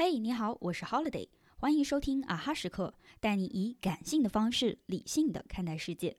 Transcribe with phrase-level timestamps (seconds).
[0.00, 6.16] 嘿，你好，我是 Holiday，欢迎收听啊哈时刻，带你以感性的方式理性的看待世界。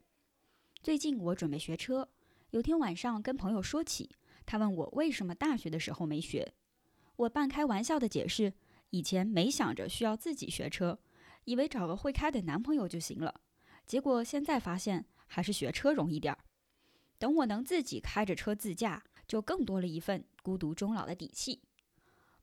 [0.83, 2.09] 最近我准备学车，
[2.49, 4.09] 有天晚上跟朋友说起，
[4.45, 6.51] 他问我为什么大学的时候没学，
[7.15, 8.51] 我半开玩笑的解释，
[8.89, 10.99] 以前没想着需要自己学车，
[11.45, 13.39] 以为找个会开的男朋友就行了，
[13.85, 16.39] 结果现在发现还是学车容易点儿。
[17.17, 21.61] 等我能自己开着车自驾，就更多了一份孤独终老的底气。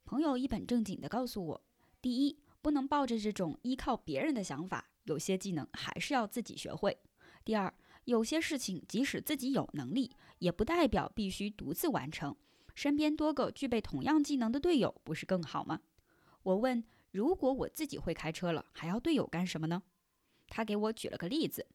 [0.06, 1.64] 朋友一本正经地告诉我：
[2.00, 6.92] 第一，不能抱着这种依靠别人的想法，有些技能还是要自己学会；
[7.44, 7.74] 第二，
[8.04, 12.36] 有些事情即使自己有能力，也不代表必须独自完成，
[12.72, 15.80] 身边多个具备同样技能的队友，不是更好吗？
[16.44, 19.82] 我问：如果我自己会开车了，还要队友干什么呢？
[20.48, 21.66] 他给我举了个例子：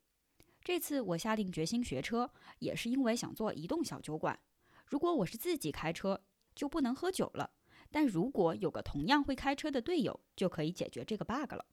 [0.63, 4.39] 这次我下定决心学车，也是因为想做移动小酒馆。
[4.85, 6.23] 如果我是自己开车，
[6.55, 7.51] 就不能喝酒了。
[7.91, 11.65] 但如果有个同样会开车的队友，就可以解决这个 bug 了。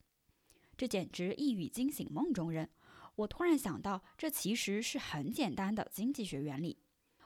[0.76, 2.68] 这简直一语惊醒梦中人。
[3.14, 6.76] 我突然想到，这其实是很简单的经济学原理。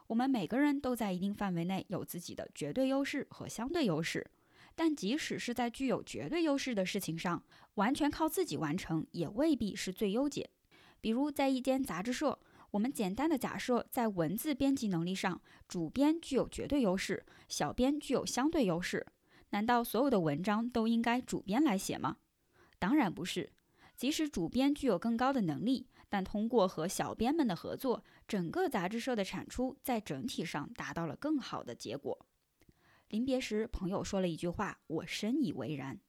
[0.07, 4.31] 我们每个人都在一定范围内有自己的绝对优势和相对优势，
[4.75, 7.43] 但即使是在具有绝对优势的事情上，
[7.75, 10.51] 完全靠自己完成也未必是最优解。
[11.01, 12.39] 比如在一间杂志社。
[12.73, 19.07] 我们简单的假设，在文字编辑能力上，主编具有绝对优势，小编具有相对优势。
[19.51, 22.17] 难道所有的文章都应该主编来写吗？
[22.79, 23.53] 当然不是。
[23.95, 32.27] 即使主编具有更高的能力，但通过和小编们的合作，整个杂志社的产出在整体上达到了更好的结果。
[33.09, 36.01] 临别时，朋友说了一句话，我深以为然：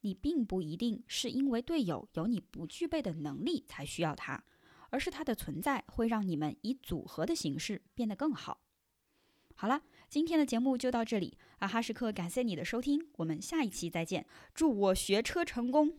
[0.00, 4.42] 你并不一定是因为队友有你不具备的能力才需要他。
[4.90, 8.60] 而是它的存在会让你们以组合的形式变得更好。
[9.54, 15.98] 好了，今天的节目就到这里，啊哈时刻感谢你的收听，我们下一期再见，祝我学车成功。